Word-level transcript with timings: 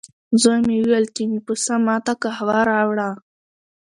زوی 0.41 0.59
مې 0.67 0.77
وویل، 0.81 1.05
چې 1.15 1.21
مې 1.29 1.39
پسه 1.45 1.75
ما 1.85 1.95
ته 2.05 2.13
قهوه 2.21 2.59
راوړه. 2.71 3.09